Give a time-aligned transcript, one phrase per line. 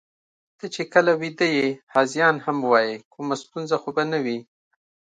[0.57, 4.39] ته چې کله ویده یې، هذیان هم وایې، کومه ستونزه خو به نه وي؟